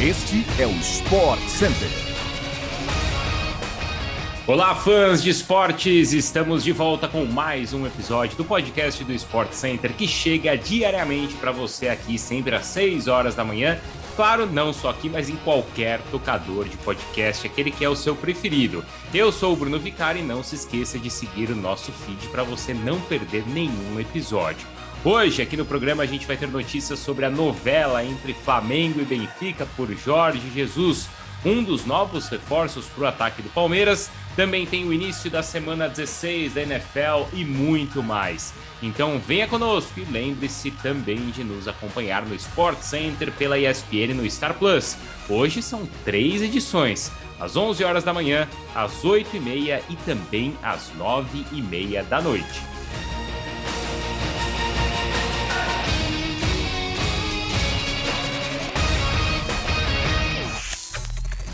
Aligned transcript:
Este 0.00 0.46
é 0.60 0.64
o 0.64 0.70
Sport 0.76 1.40
Center. 1.48 1.88
Olá, 4.46 4.72
fãs 4.76 5.20
de 5.20 5.28
esportes! 5.28 6.12
Estamos 6.12 6.62
de 6.62 6.70
volta 6.70 7.08
com 7.08 7.24
mais 7.24 7.74
um 7.74 7.84
episódio 7.84 8.36
do 8.36 8.44
podcast 8.44 9.02
do 9.02 9.12
Sport 9.12 9.50
Center 9.50 9.92
que 9.92 10.06
chega 10.06 10.56
diariamente 10.56 11.34
para 11.34 11.50
você 11.50 11.88
aqui, 11.88 12.16
sempre 12.16 12.54
às 12.54 12.66
6 12.66 13.08
horas 13.08 13.34
da 13.34 13.44
manhã. 13.44 13.76
Claro, 14.14 14.46
não 14.46 14.72
só 14.72 14.90
aqui, 14.90 15.10
mas 15.10 15.28
em 15.28 15.36
qualquer 15.38 16.00
tocador 16.12 16.68
de 16.68 16.76
podcast, 16.76 17.44
aquele 17.44 17.72
que 17.72 17.84
é 17.84 17.88
o 17.88 17.96
seu 17.96 18.14
preferido. 18.14 18.84
Eu 19.12 19.32
sou 19.32 19.52
o 19.52 19.56
Bruno 19.56 19.80
Vicari 19.80 20.20
e 20.20 20.22
não 20.22 20.44
se 20.44 20.54
esqueça 20.54 20.96
de 20.96 21.10
seguir 21.10 21.50
o 21.50 21.56
nosso 21.56 21.90
feed 21.90 22.28
para 22.28 22.44
você 22.44 22.72
não 22.72 23.00
perder 23.00 23.44
nenhum 23.48 23.98
episódio. 23.98 24.77
Hoje, 25.10 25.40
aqui 25.40 25.56
no 25.56 25.64
programa, 25.64 26.02
a 26.02 26.06
gente 26.06 26.26
vai 26.26 26.36
ter 26.36 26.46
notícias 26.48 26.98
sobre 26.98 27.24
a 27.24 27.30
novela 27.30 28.04
entre 28.04 28.34
Flamengo 28.34 29.00
e 29.00 29.06
Benfica 29.06 29.66
por 29.74 29.90
Jorge 29.96 30.50
Jesus, 30.54 31.08
um 31.46 31.62
dos 31.62 31.86
novos 31.86 32.28
reforços 32.28 32.84
para 32.84 33.04
o 33.04 33.06
ataque 33.06 33.40
do 33.40 33.48
Palmeiras. 33.48 34.10
Também 34.36 34.66
tem 34.66 34.84
o 34.84 34.92
início 34.92 35.30
da 35.30 35.42
semana 35.42 35.88
16 35.88 36.52
da 36.52 36.60
NFL 36.60 37.24
e 37.32 37.42
muito 37.42 38.02
mais. 38.02 38.52
Então 38.82 39.18
venha 39.18 39.48
conosco 39.48 39.98
e 39.98 40.04
lembre-se 40.04 40.70
também 40.72 41.30
de 41.30 41.42
nos 41.42 41.66
acompanhar 41.66 42.26
no 42.26 42.34
Sport 42.34 42.80
Center 42.82 43.32
pela 43.32 43.58
ESPN 43.58 44.12
no 44.12 44.30
Star 44.30 44.52
Plus. 44.52 44.94
Hoje 45.26 45.62
são 45.62 45.88
três 46.04 46.42
edições, 46.42 47.10
às 47.40 47.56
11 47.56 47.82
horas 47.82 48.04
da 48.04 48.12
manhã, 48.12 48.46
às 48.74 49.02
8 49.06 49.38
e 49.38 49.40
meia 49.40 49.82
e 49.88 49.96
também 49.96 50.54
às 50.62 50.92
9 50.98 51.46
e 51.50 51.62
meia 51.62 52.04
da 52.04 52.20
noite. 52.20 52.77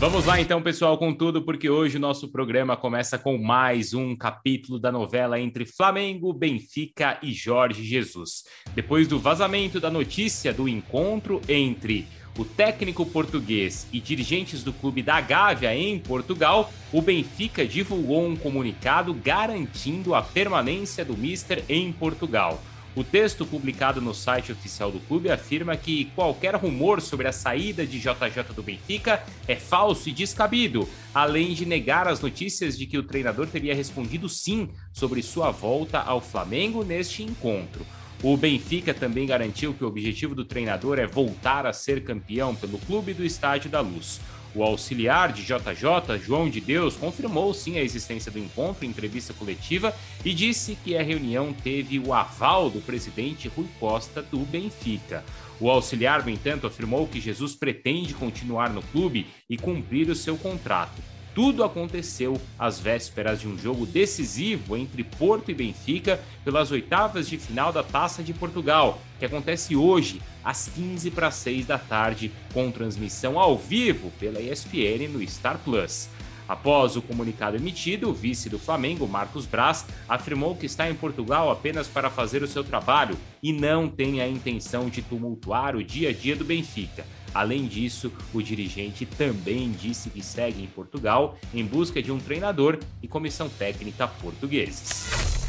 Vamos 0.07 0.27
lá 0.27 0.39
então, 0.39 0.61
pessoal, 0.61 0.99
com 0.99 1.11
tudo, 1.11 1.41
porque 1.41 1.67
hoje 1.67 1.97
o 1.97 1.99
nosso 1.99 2.27
programa 2.27 2.77
começa 2.77 3.17
com 3.17 3.39
mais 3.39 3.91
um 3.95 4.15
capítulo 4.15 4.77
da 4.77 4.91
novela 4.91 5.39
entre 5.39 5.65
Flamengo, 5.65 6.31
Benfica 6.31 7.17
e 7.23 7.33
Jorge 7.33 7.83
Jesus. 7.83 8.43
Depois 8.75 9.07
do 9.07 9.17
vazamento 9.17 9.79
da 9.79 9.89
notícia 9.89 10.53
do 10.53 10.69
encontro 10.69 11.41
entre 11.49 12.07
o 12.37 12.45
técnico 12.45 13.03
português 13.03 13.87
e 13.91 13.99
dirigentes 13.99 14.63
do 14.63 14.71
clube 14.71 15.01
da 15.01 15.19
Gávea 15.19 15.75
em 15.75 15.97
Portugal, 15.97 16.71
o 16.93 17.01
Benfica 17.01 17.65
divulgou 17.65 18.27
um 18.27 18.35
comunicado 18.35 19.11
garantindo 19.11 20.13
a 20.13 20.21
permanência 20.21 21.03
do 21.03 21.17
Mister 21.17 21.63
em 21.67 21.91
Portugal. 21.91 22.61
O 22.95 23.03
texto 23.03 23.45
publicado 23.45 23.99
no 23.99 24.13
site 24.13 24.53
oficial 24.53 24.89
do 24.89 25.01
clube 25.01 25.29
afirma 25.29 25.75
que 25.75 26.05
qualquer 26.15 26.55
rumor 26.55 27.01
sobre 27.01 27.27
a 27.27 27.33
saída 27.33 27.85
de 27.85 27.99
JJ 27.99 28.53
do 28.55 28.63
Benfica 28.63 29.21
é 29.49 29.55
falso 29.57 30.07
e 30.07 30.13
descabido, 30.13 30.87
além 31.13 31.53
de 31.53 31.65
negar 31.65 32.07
as 32.07 32.21
notícias 32.21 32.77
de 32.77 32.85
que 32.85 32.97
o 32.97 33.03
treinador 33.03 33.47
teria 33.47 33.75
respondido 33.75 34.29
sim 34.29 34.69
sobre 34.93 35.21
sua 35.21 35.51
volta 35.51 35.99
ao 35.99 36.21
Flamengo 36.21 36.85
neste 36.85 37.21
encontro. 37.21 37.85
O 38.23 38.37
Benfica 38.37 38.93
também 38.93 39.27
garantiu 39.27 39.73
que 39.73 39.83
o 39.83 39.87
objetivo 39.87 40.33
do 40.33 40.45
treinador 40.45 40.97
é 40.97 41.05
voltar 41.05 41.65
a 41.65 41.73
ser 41.73 42.01
campeão 42.01 42.55
pelo 42.55 42.79
Clube 42.79 43.13
do 43.13 43.25
Estádio 43.25 43.69
da 43.69 43.81
Luz. 43.81 44.21
O 44.55 44.63
auxiliar 44.63 45.33
de 45.33 45.43
JJ, 45.43 46.17
João 46.23 46.49
de 46.49 46.61
Deus, 46.61 46.95
confirmou 46.95 47.53
sim 47.53 47.77
a 47.77 47.81
existência 47.81 48.31
do 48.31 48.39
encontro 48.39 48.85
em 48.85 48.89
entrevista 48.89 49.33
coletiva 49.33 49.93
e 50.23 50.33
disse 50.33 50.77
que 50.81 50.97
a 50.97 51.03
reunião 51.03 51.51
teve 51.51 51.99
o 51.99 52.13
aval 52.13 52.69
do 52.69 52.79
presidente 52.79 53.49
Rui 53.49 53.67
Costa 53.77 54.21
do 54.21 54.39
Benfica. 54.39 55.25
O 55.59 55.69
auxiliar, 55.69 56.23
no 56.23 56.29
entanto, 56.29 56.65
afirmou 56.65 57.05
que 57.05 57.19
Jesus 57.19 57.53
pretende 57.53 58.13
continuar 58.13 58.69
no 58.69 58.81
clube 58.81 59.27
e 59.49 59.57
cumprir 59.57 60.09
o 60.09 60.15
seu 60.15 60.37
contrato. 60.37 61.14
Tudo 61.35 61.65
aconteceu 61.65 62.39
às 62.57 62.79
vésperas 62.79 63.41
de 63.41 63.47
um 63.49 63.57
jogo 63.57 63.85
decisivo 63.85 64.77
entre 64.77 65.03
Porto 65.03 65.51
e 65.51 65.53
Benfica 65.53 66.17
pelas 66.45 66.71
oitavas 66.71 67.27
de 67.27 67.37
final 67.37 67.73
da 67.73 67.83
Taça 67.83 68.23
de 68.23 68.33
Portugal, 68.33 69.01
que 69.19 69.25
acontece 69.25 69.75
hoje, 69.75 70.21
às 70.41 70.69
15 70.69 71.11
para 71.11 71.29
6 71.29 71.65
da 71.65 71.77
tarde, 71.77 72.31
com 72.53 72.71
transmissão 72.71 73.37
ao 73.37 73.57
vivo 73.57 74.13
pela 74.17 74.39
ESPN 74.39 75.09
no 75.11 75.27
Star 75.27 75.59
Plus. 75.59 76.07
Após 76.47 76.95
o 76.95 77.01
comunicado 77.01 77.57
emitido, 77.57 78.09
o 78.09 78.13
vice 78.13 78.49
do 78.49 78.59
Flamengo, 78.59 79.07
Marcos 79.07 79.45
Braz, 79.45 79.85
afirmou 80.07 80.55
que 80.55 80.65
está 80.65 80.89
em 80.89 80.93
Portugal 80.93 81.49
apenas 81.49 81.87
para 81.87 82.09
fazer 82.09 82.43
o 82.43 82.47
seu 82.47 82.63
trabalho 82.63 83.17
e 83.41 83.51
não 83.51 83.87
tem 83.87 84.21
a 84.21 84.27
intenção 84.27 84.89
de 84.89 85.01
tumultuar 85.01 85.75
o 85.75 85.83
dia 85.83 86.09
a 86.09 86.13
dia 86.13 86.35
do 86.35 86.45
Benfica. 86.45 87.05
Além 87.33 87.65
disso, 87.65 88.13
o 88.33 88.41
dirigente 88.41 89.05
também 89.05 89.71
disse 89.71 90.09
que 90.09 90.23
segue 90.23 90.63
em 90.63 90.67
Portugal 90.67 91.37
em 91.53 91.65
busca 91.65 92.01
de 92.01 92.11
um 92.11 92.17
treinador 92.17 92.79
e 93.03 93.07
comissão 93.07 93.49
técnica 93.49 94.07
portugueses. 94.07 95.44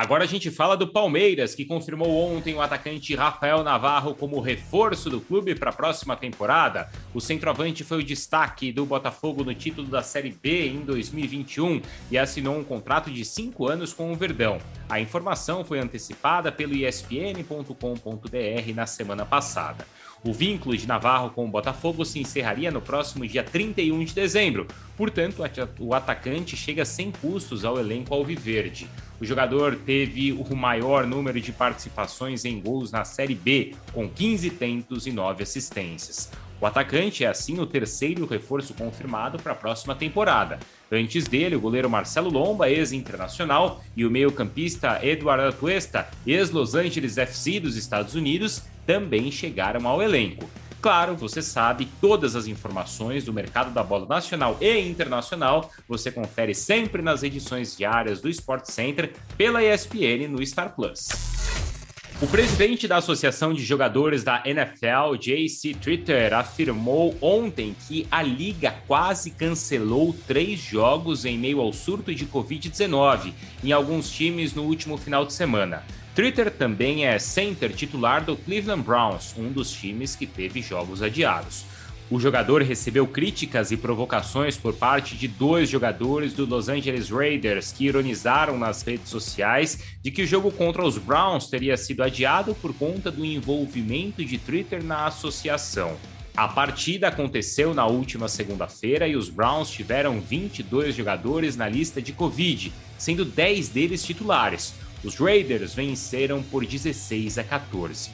Agora 0.00 0.24
a 0.24 0.26
gente 0.26 0.50
fala 0.50 0.78
do 0.78 0.88
Palmeiras, 0.88 1.54
que 1.54 1.66
confirmou 1.66 2.34
ontem 2.34 2.54
o 2.54 2.62
atacante 2.62 3.14
Rafael 3.14 3.62
Navarro 3.62 4.14
como 4.14 4.40
reforço 4.40 5.10
do 5.10 5.20
clube 5.20 5.54
para 5.54 5.68
a 5.68 5.74
próxima 5.74 6.16
temporada. 6.16 6.88
O 7.12 7.20
centroavante 7.20 7.84
foi 7.84 7.98
o 7.98 8.02
destaque 8.02 8.72
do 8.72 8.86
Botafogo 8.86 9.44
no 9.44 9.54
título 9.54 9.88
da 9.88 10.02
Série 10.02 10.30
B 10.30 10.68
em 10.68 10.80
2021 10.80 11.82
e 12.10 12.16
assinou 12.16 12.56
um 12.56 12.64
contrato 12.64 13.10
de 13.10 13.26
cinco 13.26 13.68
anos 13.68 13.92
com 13.92 14.10
o 14.10 14.16
Verdão. 14.16 14.56
A 14.88 14.98
informação 14.98 15.66
foi 15.66 15.78
antecipada 15.78 16.50
pelo 16.50 16.74
ESPN.com.br 16.74 17.74
na 18.74 18.86
semana 18.86 19.26
passada. 19.26 19.86
O 20.24 20.32
vínculo 20.32 20.76
de 20.76 20.86
Navarro 20.86 21.30
com 21.30 21.44
o 21.44 21.50
Botafogo 21.50 22.06
se 22.06 22.18
encerraria 22.18 22.70
no 22.70 22.80
próximo 22.80 23.26
dia 23.26 23.44
31 23.44 24.04
de 24.04 24.14
dezembro, 24.14 24.66
portanto, 24.96 25.42
o 25.78 25.94
atacante 25.94 26.56
chega 26.56 26.86
sem 26.86 27.10
custos 27.10 27.66
ao 27.66 27.78
elenco 27.78 28.14
alviverde. 28.14 28.88
O 29.20 29.24
jogador 29.24 29.76
teve 29.76 30.32
o 30.32 30.56
maior 30.56 31.06
número 31.06 31.38
de 31.38 31.52
participações 31.52 32.46
em 32.46 32.58
gols 32.58 32.90
na 32.90 33.04
Série 33.04 33.34
B, 33.34 33.74
com 33.92 34.08
15 34.08 34.48
tentos 34.50 35.06
e 35.06 35.12
9 35.12 35.42
assistências. 35.42 36.30
O 36.58 36.64
atacante 36.64 37.22
é 37.22 37.26
assim 37.26 37.58
o 37.58 37.66
terceiro 37.66 38.24
reforço 38.24 38.72
confirmado 38.72 39.38
para 39.38 39.52
a 39.52 39.56
próxima 39.56 39.94
temporada. 39.94 40.58
Antes 40.90 41.26
dele, 41.26 41.54
o 41.54 41.60
goleiro 41.60 41.88
Marcelo 41.88 42.30
Lomba, 42.30 42.70
ex-internacional, 42.70 43.82
e 43.94 44.06
o 44.06 44.10
meio-campista 44.10 45.04
Eduardo 45.04 45.48
Atuesta, 45.48 46.08
ex-Los 46.26 46.74
Angeles 46.74 47.18
FC 47.18 47.60
dos 47.60 47.76
Estados 47.76 48.14
Unidos, 48.14 48.62
também 48.86 49.30
chegaram 49.30 49.86
ao 49.86 50.02
elenco. 50.02 50.48
Claro, 50.80 51.14
você 51.14 51.42
sabe, 51.42 51.88
todas 52.00 52.34
as 52.34 52.46
informações 52.46 53.24
do 53.24 53.32
mercado 53.34 53.70
da 53.70 53.82
bola 53.82 54.06
nacional 54.06 54.56
e 54.60 54.78
internacional 54.78 55.70
você 55.86 56.10
confere 56.10 56.54
sempre 56.54 57.02
nas 57.02 57.22
edições 57.22 57.76
diárias 57.76 58.20
do 58.22 58.30
Sport 58.30 58.64
Center 58.64 59.12
pela 59.36 59.62
ESPN 59.62 60.26
no 60.28 60.44
Star 60.44 60.74
Plus. 60.74 61.08
O 62.22 62.26
presidente 62.26 62.86
da 62.86 62.98
Associação 62.98 63.52
de 63.54 63.62
Jogadores 63.62 64.22
da 64.22 64.42
NFL, 64.44 65.16
JC 65.18 65.74
Twitter, 65.74 66.34
afirmou 66.34 67.16
ontem 67.20 67.74
que 67.86 68.06
a 68.10 68.22
liga 68.22 68.74
quase 68.86 69.30
cancelou 69.30 70.14
três 70.26 70.60
jogos 70.60 71.24
em 71.24 71.38
meio 71.38 71.60
ao 71.60 71.72
surto 71.72 72.14
de 72.14 72.26
Covid-19 72.26 73.32
em 73.64 73.72
alguns 73.72 74.10
times 74.10 74.54
no 74.54 74.64
último 74.64 74.98
final 74.98 75.24
de 75.24 75.32
semana. 75.32 75.82
Twitter 76.20 76.50
também 76.50 77.06
é 77.06 77.18
center 77.18 77.72
titular 77.72 78.22
do 78.22 78.36
Cleveland 78.36 78.82
Browns, 78.82 79.34
um 79.38 79.50
dos 79.50 79.72
times 79.72 80.14
que 80.14 80.26
teve 80.26 80.60
jogos 80.60 81.02
adiados. 81.02 81.64
O 82.10 82.20
jogador 82.20 82.60
recebeu 82.60 83.06
críticas 83.06 83.70
e 83.70 83.76
provocações 83.78 84.54
por 84.54 84.74
parte 84.74 85.16
de 85.16 85.26
dois 85.26 85.70
jogadores 85.70 86.34
do 86.34 86.44
Los 86.44 86.68
Angeles 86.68 87.08
Raiders 87.08 87.72
que 87.72 87.86
ironizaram 87.86 88.58
nas 88.58 88.82
redes 88.82 89.08
sociais 89.08 89.82
de 90.02 90.10
que 90.10 90.24
o 90.24 90.26
jogo 90.26 90.52
contra 90.52 90.84
os 90.84 90.98
Browns 90.98 91.46
teria 91.46 91.78
sido 91.78 92.02
adiado 92.02 92.54
por 92.56 92.74
conta 92.74 93.10
do 93.10 93.24
envolvimento 93.24 94.22
de 94.22 94.36
Twitter 94.36 94.84
na 94.84 95.06
associação. 95.06 95.96
A 96.36 96.46
partida 96.46 97.08
aconteceu 97.08 97.72
na 97.72 97.86
última 97.86 98.28
segunda-feira 98.28 99.08
e 99.08 99.16
os 99.16 99.30
Browns 99.30 99.70
tiveram 99.70 100.20
22 100.20 100.94
jogadores 100.94 101.56
na 101.56 101.66
lista 101.66 102.02
de 102.02 102.12
Covid, 102.12 102.70
sendo 102.98 103.24
10 103.24 103.70
deles 103.70 104.04
titulares. 104.04 104.74
Os 105.02 105.16
Raiders 105.16 105.74
venceram 105.74 106.42
por 106.42 106.64
16 106.64 107.38
a 107.38 107.44
14. 107.44 108.10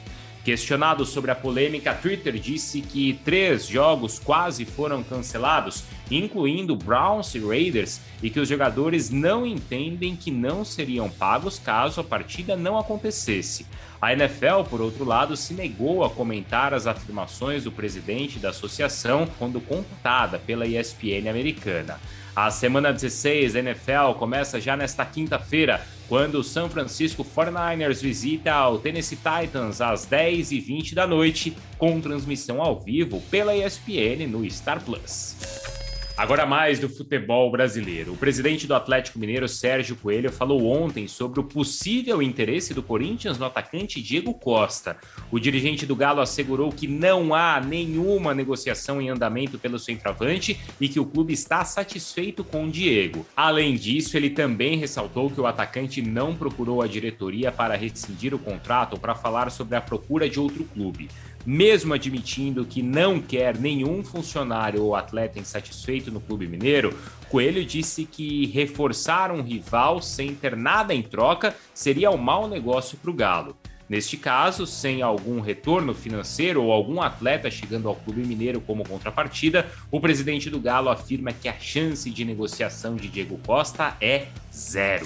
Questionado 0.47 1.05
sobre 1.05 1.29
a 1.29 1.35
polêmica, 1.35 1.93
Twitter 1.93 2.39
disse 2.39 2.79
que 2.79 3.19
três 3.25 3.67
jogos 3.67 4.17
quase 4.17 4.63
foram 4.63 5.03
cancelados, 5.03 5.83
incluindo 6.09 6.73
Browns 6.73 7.35
e 7.35 7.39
Raiders, 7.39 7.99
e 8.23 8.29
que 8.29 8.39
os 8.39 8.47
jogadores 8.47 9.09
não 9.09 9.45
entendem 9.45 10.15
que 10.15 10.31
não 10.31 10.63
seriam 10.63 11.09
pagos 11.09 11.59
caso 11.59 11.99
a 11.99 12.03
partida 12.03 12.55
não 12.55 12.77
acontecesse. 12.79 13.65
A 14.01 14.13
NFL, 14.13 14.63
por 14.69 14.79
outro 14.79 15.03
lado, 15.03 15.35
se 15.35 15.53
negou 15.53 16.05
a 16.05 16.09
comentar 16.09 16.73
as 16.73 16.87
afirmações 16.87 17.65
do 17.65 17.71
presidente 17.71 18.39
da 18.39 18.51
associação 18.51 19.27
quando 19.37 19.59
contada 19.59 20.39
pela 20.39 20.65
ESPN 20.65 21.27
americana. 21.29 21.99
A 22.33 22.49
semana 22.51 22.93
16 22.93 23.53
da 23.53 23.59
NFL 23.59 24.13
começa 24.17 24.61
já 24.61 24.77
nesta 24.77 25.03
quinta-feira, 25.03 25.85
quando 26.07 26.35
o 26.35 26.43
San 26.43 26.69
Francisco 26.69 27.23
49ers 27.23 28.01
visita 28.01 28.67
o 28.69 28.79
Tennessee 28.79 29.17
Titans 29.17 29.81
às 29.81 30.07
10h20 30.07 30.93
da 30.93 31.05
noite, 31.05 31.55
com 31.77 31.99
transmissão 31.99 32.61
ao 32.61 32.79
vivo 32.79 33.21
pela 33.29 33.55
ESPN 33.55 34.27
no 34.27 34.49
Star 34.49 34.81
Plus. 34.83 35.76
Agora 36.17 36.47
mais 36.47 36.79
do 36.79 36.89
futebol 36.89 37.51
brasileiro. 37.51 38.13
O 38.13 38.17
presidente 38.17 38.65
do 38.65 38.73
Atlético 38.73 39.19
Mineiro, 39.19 39.47
Sérgio 39.47 39.95
Coelho, 39.95 40.31
falou 40.31 40.65
ontem 40.65 41.07
sobre 41.07 41.39
o 41.39 41.43
possível 41.43 42.23
interesse 42.23 42.73
do 42.73 42.81
Corinthians 42.81 43.37
no 43.37 43.45
atacante 43.45 44.01
Diego 44.01 44.33
Costa. 44.33 44.97
O 45.31 45.37
dirigente 45.37 45.85
do 45.85 45.95
Galo 45.95 46.19
assegurou 46.19 46.71
que 46.71 46.87
não 46.87 47.35
há 47.35 47.61
nenhuma 47.61 48.33
negociação 48.33 48.99
em 48.99 49.09
andamento 49.09 49.59
pelo 49.59 49.77
centroavante 49.77 50.59
e 50.81 50.89
que 50.89 50.99
o 50.99 51.05
clube 51.05 51.33
está 51.33 51.63
satisfeito 51.63 52.43
com 52.43 52.65
o 52.65 52.71
Diego. 52.71 53.23
Além 53.35 53.75
disso, 53.75 54.17
ele 54.17 54.31
também 54.31 54.75
ressaltou 54.75 55.29
que 55.29 55.39
o 55.39 55.45
atacante 55.45 56.01
não 56.01 56.35
procurou 56.35 56.81
a 56.81 56.87
diretoria 56.87 57.51
para 57.51 57.77
rescindir 57.77 58.33
o 58.33 58.39
contrato 58.39 58.93
ou 58.93 58.99
para 58.99 59.13
falar 59.13 59.51
sobre 59.51 59.75
a 59.75 59.81
procura 59.81 60.27
de 60.27 60.39
outro 60.39 60.63
clube 60.63 61.09
mesmo 61.47 61.93
admitindo 61.93 62.65
que 62.65 62.81
não 62.81 63.21
quer 63.21 63.57
nenhum 63.57 64.03
funcionário 64.03 64.83
ou 64.83 64.93
atleta 64.93 65.39
insatisfeito 65.39 66.11
no 66.11 66.19
Clube 66.19 66.45
Mineiro, 66.45 66.93
Coelho 67.29 67.63
disse 67.63 68.03
que 68.03 68.47
reforçar 68.47 69.31
um 69.31 69.41
rival 69.41 70.01
sem 70.01 70.35
ter 70.35 70.57
nada 70.57 70.93
em 70.93 71.01
troca 71.01 71.55
seria 71.73 72.11
um 72.11 72.17
mau 72.17 72.49
negócio 72.49 72.97
para 72.97 73.11
o 73.11 73.13
Galo. 73.13 73.55
Neste 73.87 74.17
caso, 74.17 74.67
sem 74.67 75.01
algum 75.01 75.39
retorno 75.39 75.93
financeiro 75.93 76.61
ou 76.61 76.73
algum 76.73 77.01
atleta 77.01 77.49
chegando 77.49 77.87
ao 77.87 77.95
Clube 77.95 78.25
Mineiro 78.25 78.59
como 78.59 78.85
contrapartida, 78.85 79.71
o 79.89 80.01
presidente 80.01 80.49
do 80.49 80.59
Galo 80.59 80.89
afirma 80.89 81.31
que 81.31 81.47
a 81.47 81.57
chance 81.57 82.09
de 82.11 82.25
negociação 82.25 82.97
de 82.97 83.07
Diego 83.07 83.39
Costa 83.45 83.95
é 84.01 84.27
zero. 84.53 85.05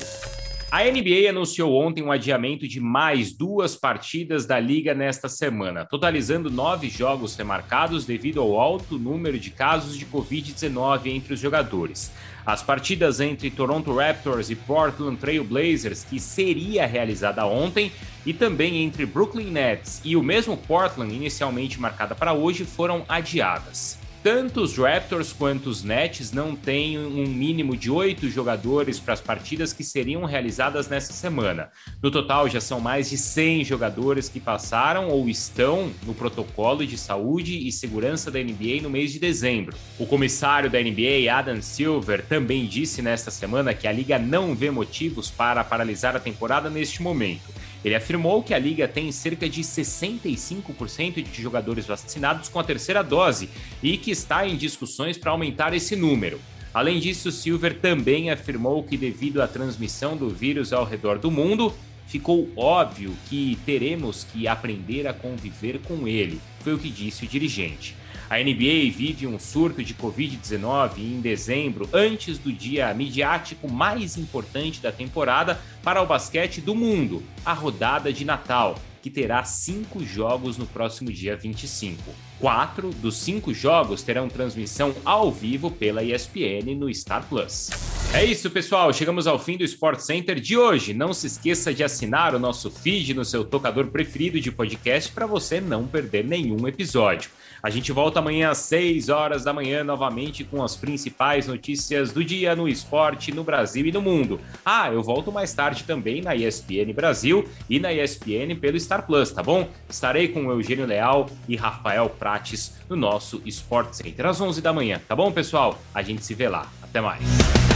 A 0.71 0.85
NBA 0.85 1.29
anunciou 1.29 1.75
ontem 1.75 2.01
um 2.01 2.13
adiamento 2.13 2.65
de 2.65 2.79
mais 2.79 3.33
duas 3.33 3.75
partidas 3.75 4.45
da 4.45 4.57
liga 4.57 4.93
nesta 4.93 5.27
semana, 5.27 5.83
totalizando 5.83 6.49
nove 6.49 6.87
jogos 6.87 7.35
remarcados 7.35 8.05
devido 8.05 8.39
ao 8.39 8.57
alto 8.57 8.97
número 8.97 9.37
de 9.37 9.49
casos 9.49 9.97
de 9.97 10.05
Covid-19 10.05 11.07
entre 11.07 11.33
os 11.33 11.41
jogadores. 11.41 12.09
As 12.45 12.63
partidas 12.63 13.19
entre 13.19 13.51
Toronto 13.51 13.93
Raptors 13.93 14.49
e 14.49 14.55
Portland 14.55 15.17
Trail 15.17 15.43
Blazers, 15.43 16.05
que 16.05 16.21
seria 16.21 16.85
realizada 16.85 17.45
ontem, 17.45 17.91
e 18.25 18.33
também 18.33 18.77
entre 18.81 19.05
Brooklyn 19.05 19.51
Nets 19.51 19.99
e 20.05 20.15
o 20.15 20.23
mesmo 20.23 20.55
Portland, 20.55 21.13
inicialmente 21.13 21.81
marcada 21.81 22.15
para 22.15 22.31
hoje, 22.31 22.63
foram 22.63 23.03
adiadas. 23.09 24.00
Tanto 24.23 24.61
os 24.61 24.77
Raptors 24.77 25.33
quanto 25.33 25.67
os 25.67 25.83
Nets 25.83 26.31
não 26.31 26.55
têm 26.55 26.99
um 26.99 27.25
mínimo 27.25 27.75
de 27.75 27.89
oito 27.89 28.29
jogadores 28.29 28.99
para 28.99 29.15
as 29.15 29.21
partidas 29.21 29.73
que 29.73 29.83
seriam 29.83 30.25
realizadas 30.25 30.87
nessa 30.87 31.11
semana. 31.11 31.71
No 32.03 32.11
total, 32.11 32.47
já 32.47 32.61
são 32.61 32.79
mais 32.79 33.09
de 33.09 33.17
100 33.17 33.63
jogadores 33.63 34.29
que 34.29 34.39
passaram 34.39 35.07
ou 35.07 35.27
estão 35.27 35.91
no 36.05 36.13
protocolo 36.13 36.85
de 36.85 36.99
saúde 36.99 37.67
e 37.67 37.71
segurança 37.71 38.29
da 38.29 38.37
NBA 38.37 38.83
no 38.83 38.91
mês 38.91 39.11
de 39.11 39.17
dezembro. 39.17 39.75
O 39.97 40.05
comissário 40.05 40.69
da 40.69 40.79
NBA, 40.79 41.33
Adam 41.33 41.59
Silver, 41.59 42.23
também 42.23 42.67
disse 42.67 43.01
nesta 43.01 43.31
semana 43.31 43.73
que 43.73 43.87
a 43.87 43.91
liga 43.91 44.19
não 44.19 44.53
vê 44.53 44.69
motivos 44.69 45.31
para 45.31 45.63
paralisar 45.63 46.15
a 46.15 46.19
temporada 46.19 46.69
neste 46.69 47.01
momento. 47.01 47.60
Ele 47.83 47.95
afirmou 47.95 48.43
que 48.43 48.53
a 48.53 48.59
liga 48.59 48.87
tem 48.87 49.11
cerca 49.11 49.49
de 49.49 49.61
65% 49.61 51.23
de 51.23 51.41
jogadores 51.41 51.85
vacinados 51.85 52.47
com 52.47 52.59
a 52.59 52.63
terceira 52.63 53.03
dose 53.03 53.49
e 53.81 53.97
que 53.97 54.11
está 54.11 54.47
em 54.47 54.55
discussões 54.55 55.17
para 55.17 55.31
aumentar 55.31 55.73
esse 55.73 55.95
número. 55.95 56.39
Além 56.73 56.99
disso, 56.99 57.31
Silver 57.31 57.79
também 57.79 58.29
afirmou 58.29 58.81
que, 58.83 58.95
devido 58.95 59.41
à 59.41 59.47
transmissão 59.47 60.15
do 60.15 60.29
vírus 60.29 60.71
ao 60.71 60.85
redor 60.85 61.17
do 61.17 61.29
mundo, 61.29 61.73
ficou 62.11 62.49
óbvio 62.57 63.15
que 63.29 63.57
teremos 63.65 64.25
que 64.25 64.45
aprender 64.45 65.07
a 65.07 65.13
conviver 65.13 65.79
com 65.79 66.05
ele, 66.05 66.41
foi 66.59 66.73
o 66.73 66.77
que 66.77 66.89
disse 66.89 67.23
o 67.23 67.27
dirigente. 67.27 67.95
A 68.29 68.37
NBA 68.37 68.91
vive 68.93 69.25
um 69.27 69.39
surto 69.39 69.81
de 69.81 69.93
Covid-19 69.93 70.97
em 70.97 71.21
dezembro, 71.21 71.87
antes 71.93 72.37
do 72.37 72.51
dia 72.51 72.93
midiático 72.93 73.71
mais 73.71 74.17
importante 74.17 74.81
da 74.81 74.91
temporada 74.91 75.59
para 75.81 76.01
o 76.01 76.05
basquete 76.05 76.59
do 76.59 76.75
mundo, 76.75 77.23
a 77.45 77.53
rodada 77.53 78.11
de 78.11 78.25
Natal, 78.25 78.75
que 79.01 79.09
terá 79.09 79.43
cinco 79.45 80.03
jogos 80.03 80.57
no 80.57 80.65
próximo 80.65 81.11
dia 81.11 81.37
25. 81.37 82.03
Quatro 82.39 82.89
dos 82.89 83.17
cinco 83.17 83.53
jogos 83.53 84.03
terão 84.03 84.27
transmissão 84.27 84.93
ao 85.05 85.31
vivo 85.31 85.71
pela 85.71 86.03
ESPN 86.03 86.75
no 86.77 86.93
Star 86.93 87.25
Plus. 87.27 88.00
É 88.13 88.25
isso, 88.25 88.51
pessoal. 88.51 88.91
Chegamos 88.91 89.25
ao 89.25 89.39
fim 89.39 89.55
do 89.55 89.63
Sport 89.63 89.99
Center 90.01 90.37
de 90.37 90.57
hoje. 90.57 90.93
Não 90.93 91.13
se 91.13 91.27
esqueça 91.27 91.73
de 91.73 91.81
assinar 91.81 92.35
o 92.35 92.39
nosso 92.39 92.69
feed 92.69 93.13
no 93.13 93.23
seu 93.23 93.45
tocador 93.45 93.87
preferido 93.87 94.37
de 94.37 94.51
podcast 94.51 95.09
para 95.13 95.25
você 95.25 95.61
não 95.61 95.87
perder 95.87 96.25
nenhum 96.25 96.67
episódio. 96.67 97.31
A 97.63 97.69
gente 97.69 97.93
volta 97.93 98.19
amanhã 98.19 98.49
às 98.49 98.57
6 98.57 99.07
horas 99.07 99.45
da 99.45 99.53
manhã 99.53 99.81
novamente 99.81 100.43
com 100.43 100.61
as 100.61 100.75
principais 100.75 101.47
notícias 101.47 102.11
do 102.11 102.21
dia 102.21 102.53
no 102.53 102.67
esporte 102.67 103.31
no 103.31 103.45
Brasil 103.45 103.85
e 103.85 103.93
no 103.93 104.01
mundo. 104.01 104.41
Ah, 104.65 104.91
eu 104.91 105.01
volto 105.01 105.31
mais 105.31 105.53
tarde 105.53 105.85
também 105.85 106.21
na 106.21 106.35
ESPN 106.35 106.91
Brasil 106.93 107.47
e 107.69 107.79
na 107.79 107.93
ESPN 107.93 108.55
pelo 108.59 108.79
Star 108.79 109.05
Plus, 109.05 109.31
tá 109.31 109.41
bom? 109.41 109.69
Estarei 109.87 110.27
com 110.27 110.51
Eugênio 110.51 110.85
Leal 110.85 111.29
e 111.47 111.55
Rafael 111.55 112.09
Prates 112.09 112.73
no 112.89 112.97
nosso 112.97 113.41
Sport 113.45 113.93
Center 113.93 114.25
às 114.25 114.41
11 114.41 114.59
da 114.59 114.73
manhã, 114.73 114.99
tá 115.07 115.15
bom, 115.15 115.31
pessoal? 115.31 115.79
A 115.95 116.01
gente 116.01 116.25
se 116.25 116.33
vê 116.33 116.49
lá. 116.49 116.69
Até 116.83 116.99
mais. 116.99 117.70